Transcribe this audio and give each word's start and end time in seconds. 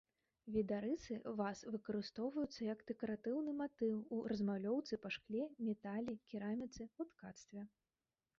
Відарысы 0.53 1.17
ваз 1.41 1.59
выкарыстоўваюцца 1.75 2.57
як 2.69 2.81
дэкаратыўны 2.93 3.51
матыў 3.59 4.01
у 4.17 4.23
размалёўцы 4.33 4.93
па 5.05 5.09
шкле, 5.19 5.45
метале, 5.69 6.17
кераміцы, 6.35 6.91
у 7.01 7.11
ткацтве. 7.13 7.61